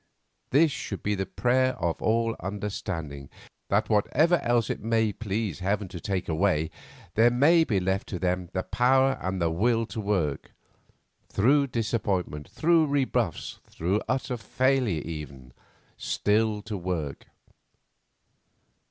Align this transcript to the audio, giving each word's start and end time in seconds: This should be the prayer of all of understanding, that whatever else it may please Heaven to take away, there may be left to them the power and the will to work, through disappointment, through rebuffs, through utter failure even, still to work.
This 0.49 0.71
should 0.71 1.03
be 1.03 1.13
the 1.13 1.27
prayer 1.27 1.73
of 1.73 2.01
all 2.01 2.31
of 2.33 2.39
understanding, 2.39 3.29
that 3.69 3.87
whatever 3.87 4.39
else 4.39 4.71
it 4.71 4.79
may 4.81 5.13
please 5.13 5.59
Heaven 5.59 5.87
to 5.89 5.99
take 5.99 6.27
away, 6.27 6.71
there 7.13 7.29
may 7.29 7.63
be 7.63 7.79
left 7.79 8.07
to 8.07 8.17
them 8.17 8.49
the 8.51 8.63
power 8.63 9.19
and 9.21 9.39
the 9.39 9.51
will 9.51 9.85
to 9.85 10.01
work, 10.01 10.53
through 11.29 11.67
disappointment, 11.67 12.49
through 12.49 12.87
rebuffs, 12.87 13.59
through 13.67 14.01
utter 14.09 14.37
failure 14.37 15.03
even, 15.05 15.53
still 15.99 16.63
to 16.63 16.75
work. 16.77 17.27